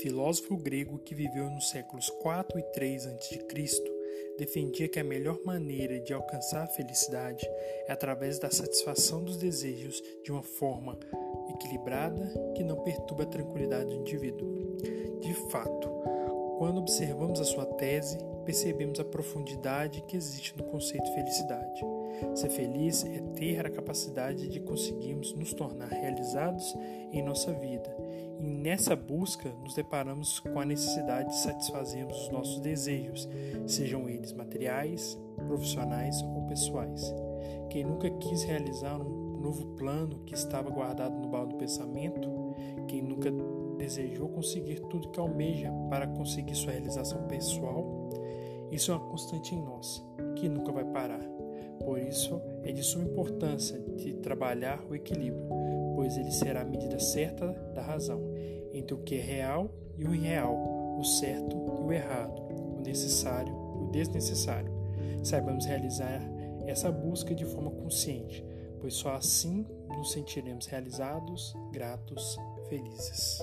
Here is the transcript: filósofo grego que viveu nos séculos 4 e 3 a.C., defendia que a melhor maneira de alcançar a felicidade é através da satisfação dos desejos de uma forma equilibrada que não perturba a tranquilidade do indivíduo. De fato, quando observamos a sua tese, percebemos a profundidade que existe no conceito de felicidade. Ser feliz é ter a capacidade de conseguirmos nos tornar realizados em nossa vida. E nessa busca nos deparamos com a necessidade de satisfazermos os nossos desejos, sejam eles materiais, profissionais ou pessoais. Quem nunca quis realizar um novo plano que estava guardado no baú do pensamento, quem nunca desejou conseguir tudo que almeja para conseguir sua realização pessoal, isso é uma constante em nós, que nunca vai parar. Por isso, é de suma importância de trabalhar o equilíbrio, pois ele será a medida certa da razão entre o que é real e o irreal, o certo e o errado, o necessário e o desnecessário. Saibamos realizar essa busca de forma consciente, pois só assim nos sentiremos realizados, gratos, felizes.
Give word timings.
filósofo 0.00 0.56
grego 0.56 0.98
que 0.98 1.14
viveu 1.14 1.50
nos 1.50 1.70
séculos 1.70 2.08
4 2.08 2.58
e 2.58 2.62
3 2.62 3.06
a.C., 3.06 3.98
defendia 4.38 4.88
que 4.88 5.00
a 5.00 5.04
melhor 5.04 5.40
maneira 5.44 5.98
de 6.00 6.12
alcançar 6.12 6.62
a 6.62 6.68
felicidade 6.68 7.44
é 7.86 7.92
através 7.92 8.38
da 8.38 8.50
satisfação 8.50 9.22
dos 9.24 9.36
desejos 9.36 10.00
de 10.22 10.30
uma 10.30 10.42
forma 10.42 10.96
equilibrada 11.50 12.32
que 12.54 12.62
não 12.62 12.76
perturba 12.84 13.24
a 13.24 13.26
tranquilidade 13.26 13.90
do 13.90 13.96
indivíduo. 13.96 14.76
De 15.20 15.34
fato, 15.50 15.88
quando 16.58 16.78
observamos 16.78 17.40
a 17.40 17.44
sua 17.44 17.66
tese, 17.66 18.18
percebemos 18.44 19.00
a 19.00 19.04
profundidade 19.04 20.02
que 20.02 20.16
existe 20.16 20.56
no 20.56 20.64
conceito 20.64 21.04
de 21.04 21.14
felicidade. 21.14 21.80
Ser 22.34 22.50
feliz 22.50 23.04
é 23.04 23.20
ter 23.34 23.64
a 23.64 23.70
capacidade 23.70 24.48
de 24.48 24.60
conseguirmos 24.60 25.32
nos 25.34 25.52
tornar 25.52 25.88
realizados 25.88 26.74
em 27.12 27.22
nossa 27.22 27.52
vida. 27.52 27.94
E 28.38 28.46
nessa 28.46 28.94
busca 28.94 29.48
nos 29.62 29.74
deparamos 29.74 30.38
com 30.38 30.60
a 30.60 30.64
necessidade 30.64 31.30
de 31.30 31.38
satisfazermos 31.38 32.16
os 32.22 32.30
nossos 32.30 32.60
desejos, 32.60 33.28
sejam 33.66 34.08
eles 34.08 34.32
materiais, 34.32 35.18
profissionais 35.46 36.20
ou 36.22 36.46
pessoais. 36.46 37.12
Quem 37.70 37.84
nunca 37.84 38.08
quis 38.10 38.42
realizar 38.44 39.00
um 39.00 39.40
novo 39.40 39.66
plano 39.76 40.20
que 40.24 40.34
estava 40.34 40.70
guardado 40.70 41.16
no 41.16 41.28
baú 41.28 41.46
do 41.46 41.56
pensamento, 41.56 42.28
quem 42.86 43.02
nunca 43.02 43.30
desejou 43.76 44.28
conseguir 44.28 44.80
tudo 44.88 45.10
que 45.10 45.20
almeja 45.20 45.70
para 45.88 46.06
conseguir 46.06 46.54
sua 46.54 46.72
realização 46.72 47.26
pessoal, 47.26 48.08
isso 48.70 48.90
é 48.90 48.94
uma 48.94 49.08
constante 49.08 49.54
em 49.54 49.62
nós, 49.62 50.04
que 50.36 50.48
nunca 50.48 50.72
vai 50.72 50.84
parar. 50.84 51.22
Por 51.84 51.98
isso, 51.98 52.40
é 52.62 52.72
de 52.72 52.82
suma 52.82 53.04
importância 53.04 53.78
de 53.96 54.14
trabalhar 54.14 54.84
o 54.88 54.94
equilíbrio, 54.94 55.46
pois 55.94 56.16
ele 56.16 56.30
será 56.30 56.62
a 56.62 56.64
medida 56.64 56.98
certa 56.98 57.46
da 57.74 57.82
razão 57.82 58.20
entre 58.72 58.94
o 58.94 58.98
que 58.98 59.16
é 59.16 59.20
real 59.20 59.70
e 59.96 60.04
o 60.04 60.14
irreal, 60.14 60.54
o 60.98 61.04
certo 61.04 61.56
e 61.56 61.82
o 61.86 61.92
errado, 61.92 62.40
o 62.76 62.80
necessário 62.80 63.52
e 63.80 63.84
o 63.84 63.90
desnecessário. 63.90 64.72
Saibamos 65.22 65.66
realizar 65.66 66.20
essa 66.66 66.90
busca 66.92 67.34
de 67.34 67.44
forma 67.44 67.70
consciente, 67.70 68.44
pois 68.80 68.94
só 68.94 69.14
assim 69.14 69.66
nos 69.88 70.12
sentiremos 70.12 70.66
realizados, 70.66 71.54
gratos, 71.72 72.36
felizes. 72.68 73.42